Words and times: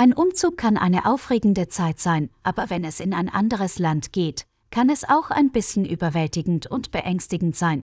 Ein 0.00 0.12
Umzug 0.12 0.56
kann 0.56 0.76
eine 0.76 1.06
aufregende 1.06 1.66
Zeit 1.66 1.98
sein, 1.98 2.30
aber 2.44 2.70
wenn 2.70 2.84
es 2.84 3.00
in 3.00 3.12
ein 3.12 3.28
anderes 3.28 3.80
Land 3.80 4.12
geht, 4.12 4.46
kann 4.70 4.90
es 4.90 5.02
auch 5.02 5.32
ein 5.32 5.50
bisschen 5.50 5.84
überwältigend 5.84 6.68
und 6.68 6.92
beängstigend 6.92 7.56
sein. 7.56 7.80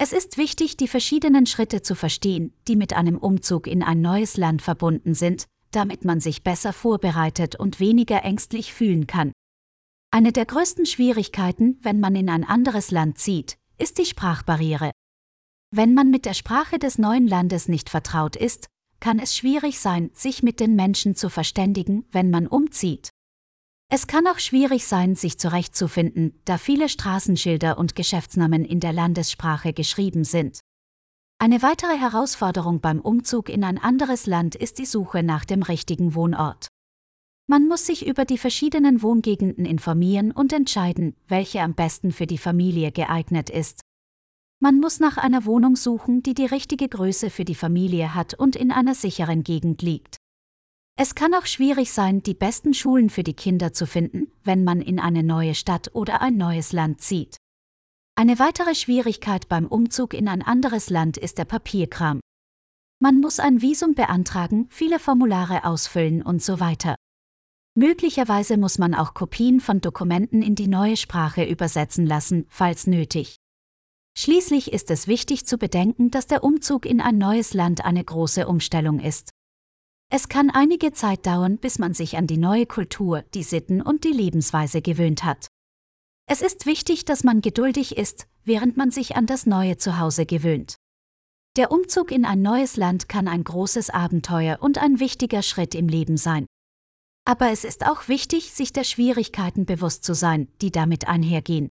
Es 0.00 0.12
ist 0.12 0.36
wichtig, 0.38 0.76
die 0.76 0.86
verschiedenen 0.86 1.46
Schritte 1.46 1.82
zu 1.82 1.96
verstehen, 1.96 2.52
die 2.68 2.76
mit 2.76 2.92
einem 2.92 3.18
Umzug 3.18 3.66
in 3.66 3.82
ein 3.82 4.00
neues 4.00 4.36
Land 4.36 4.62
verbunden 4.62 5.14
sind, 5.14 5.46
damit 5.72 6.04
man 6.04 6.20
sich 6.20 6.44
besser 6.44 6.72
vorbereitet 6.72 7.56
und 7.56 7.80
weniger 7.80 8.22
ängstlich 8.22 8.72
fühlen 8.72 9.08
kann. 9.08 9.32
Eine 10.12 10.30
der 10.30 10.46
größten 10.46 10.86
Schwierigkeiten, 10.86 11.80
wenn 11.82 11.98
man 11.98 12.14
in 12.14 12.30
ein 12.30 12.44
anderes 12.44 12.92
Land 12.92 13.18
zieht, 13.18 13.56
ist 13.76 13.98
die 13.98 14.06
Sprachbarriere. 14.06 14.92
Wenn 15.72 15.94
man 15.94 16.12
mit 16.12 16.26
der 16.26 16.34
Sprache 16.34 16.78
des 16.78 16.96
neuen 16.96 17.26
Landes 17.26 17.66
nicht 17.66 17.90
vertraut 17.90 18.36
ist, 18.36 18.68
kann 19.00 19.18
es 19.18 19.36
schwierig 19.36 19.78
sein, 19.78 20.10
sich 20.14 20.42
mit 20.42 20.60
den 20.60 20.76
Menschen 20.76 21.14
zu 21.14 21.28
verständigen, 21.28 22.04
wenn 22.12 22.30
man 22.30 22.46
umzieht. 22.46 23.10
Es 23.90 24.06
kann 24.06 24.26
auch 24.26 24.38
schwierig 24.38 24.86
sein, 24.86 25.14
sich 25.14 25.38
zurechtzufinden, 25.38 26.40
da 26.44 26.58
viele 26.58 26.88
Straßenschilder 26.88 27.78
und 27.78 27.94
Geschäftsnamen 27.94 28.64
in 28.64 28.80
der 28.80 28.92
Landessprache 28.92 29.72
geschrieben 29.72 30.24
sind. 30.24 30.60
Eine 31.38 31.62
weitere 31.62 31.98
Herausforderung 31.98 32.80
beim 32.80 33.00
Umzug 33.00 33.48
in 33.48 33.62
ein 33.64 33.78
anderes 33.78 34.26
Land 34.26 34.54
ist 34.54 34.78
die 34.78 34.86
Suche 34.86 35.22
nach 35.22 35.44
dem 35.44 35.62
richtigen 35.62 36.14
Wohnort. 36.14 36.68
Man 37.46 37.68
muss 37.68 37.84
sich 37.84 38.06
über 38.06 38.24
die 38.24 38.38
verschiedenen 38.38 39.02
Wohngegenden 39.02 39.66
informieren 39.66 40.32
und 40.32 40.52
entscheiden, 40.52 41.14
welche 41.28 41.60
am 41.60 41.74
besten 41.74 42.10
für 42.10 42.26
die 42.26 42.38
Familie 42.38 42.90
geeignet 42.90 43.50
ist. 43.50 43.83
Man 44.60 44.80
muss 44.80 45.00
nach 45.00 45.16
einer 45.16 45.44
Wohnung 45.44 45.76
suchen, 45.76 46.22
die 46.22 46.34
die 46.34 46.46
richtige 46.46 46.88
Größe 46.88 47.30
für 47.30 47.44
die 47.44 47.54
Familie 47.54 48.14
hat 48.14 48.34
und 48.34 48.56
in 48.56 48.72
einer 48.72 48.94
sicheren 48.94 49.42
Gegend 49.42 49.82
liegt. 49.82 50.16
Es 50.96 51.16
kann 51.16 51.34
auch 51.34 51.46
schwierig 51.46 51.92
sein, 51.92 52.22
die 52.22 52.34
besten 52.34 52.72
Schulen 52.72 53.10
für 53.10 53.24
die 53.24 53.34
Kinder 53.34 53.72
zu 53.72 53.86
finden, 53.86 54.30
wenn 54.44 54.62
man 54.62 54.80
in 54.80 55.00
eine 55.00 55.24
neue 55.24 55.54
Stadt 55.54 55.90
oder 55.92 56.20
ein 56.20 56.36
neues 56.36 56.72
Land 56.72 57.00
zieht. 57.00 57.36
Eine 58.16 58.38
weitere 58.38 58.76
Schwierigkeit 58.76 59.48
beim 59.48 59.66
Umzug 59.66 60.14
in 60.14 60.28
ein 60.28 60.40
anderes 60.40 60.88
Land 60.88 61.16
ist 61.16 61.38
der 61.38 61.46
Papierkram. 61.46 62.20
Man 63.00 63.20
muss 63.20 63.40
ein 63.40 63.60
Visum 63.60 63.94
beantragen, 63.94 64.66
viele 64.70 65.00
Formulare 65.00 65.64
ausfüllen 65.64 66.22
und 66.22 66.42
so 66.42 66.60
weiter. 66.60 66.94
Möglicherweise 67.74 68.56
muss 68.56 68.78
man 68.78 68.94
auch 68.94 69.14
Kopien 69.14 69.58
von 69.58 69.80
Dokumenten 69.80 70.42
in 70.42 70.54
die 70.54 70.68
neue 70.68 70.96
Sprache 70.96 71.44
übersetzen 71.44 72.06
lassen, 72.06 72.46
falls 72.48 72.86
nötig. 72.86 73.36
Schließlich 74.16 74.72
ist 74.72 74.90
es 74.90 75.08
wichtig 75.08 75.44
zu 75.44 75.58
bedenken, 75.58 76.10
dass 76.10 76.26
der 76.26 76.44
Umzug 76.44 76.86
in 76.86 77.00
ein 77.00 77.18
neues 77.18 77.52
Land 77.52 77.84
eine 77.84 78.04
große 78.04 78.46
Umstellung 78.46 79.00
ist. 79.00 79.30
Es 80.10 80.28
kann 80.28 80.50
einige 80.50 80.92
Zeit 80.92 81.26
dauern, 81.26 81.58
bis 81.58 81.78
man 81.80 81.94
sich 81.94 82.16
an 82.16 82.28
die 82.28 82.36
neue 82.36 82.66
Kultur, 82.66 83.22
die 83.34 83.42
Sitten 83.42 83.82
und 83.82 84.04
die 84.04 84.12
Lebensweise 84.12 84.82
gewöhnt 84.82 85.24
hat. 85.24 85.48
Es 86.26 86.40
ist 86.40 86.66
wichtig, 86.66 87.04
dass 87.04 87.24
man 87.24 87.40
geduldig 87.40 87.96
ist, 87.96 88.28
während 88.44 88.76
man 88.76 88.90
sich 88.90 89.16
an 89.16 89.26
das 89.26 89.46
neue 89.46 89.76
Zuhause 89.76 90.26
gewöhnt. 90.26 90.76
Der 91.56 91.70
Umzug 91.72 92.10
in 92.10 92.24
ein 92.24 92.42
neues 92.42 92.76
Land 92.76 93.08
kann 93.08 93.28
ein 93.28 93.44
großes 93.44 93.90
Abenteuer 93.90 94.58
und 94.60 94.78
ein 94.78 95.00
wichtiger 95.00 95.42
Schritt 95.42 95.74
im 95.74 95.88
Leben 95.88 96.16
sein. 96.16 96.46
Aber 97.24 97.50
es 97.50 97.64
ist 97.64 97.86
auch 97.86 98.08
wichtig, 98.08 98.52
sich 98.52 98.72
der 98.72 98.84
Schwierigkeiten 98.84 99.66
bewusst 99.66 100.04
zu 100.04 100.14
sein, 100.14 100.48
die 100.60 100.70
damit 100.70 101.08
einhergehen. 101.08 101.70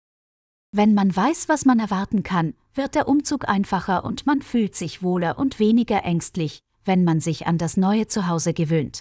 Wenn 0.70 0.92
man 0.92 1.14
weiß, 1.14 1.48
was 1.48 1.64
man 1.64 1.78
erwarten 1.78 2.22
kann, 2.22 2.52
wird 2.74 2.94
der 2.94 3.08
Umzug 3.08 3.48
einfacher 3.48 4.04
und 4.04 4.26
man 4.26 4.42
fühlt 4.42 4.74
sich 4.74 5.02
wohler 5.02 5.38
und 5.38 5.58
weniger 5.58 6.04
ängstlich, 6.04 6.60
wenn 6.84 7.04
man 7.04 7.20
sich 7.20 7.46
an 7.46 7.56
das 7.56 7.78
neue 7.78 8.06
Zuhause 8.06 8.52
gewöhnt. 8.52 9.00